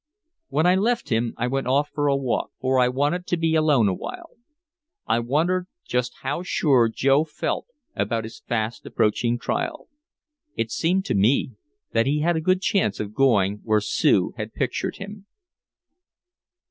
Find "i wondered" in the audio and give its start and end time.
5.05-5.67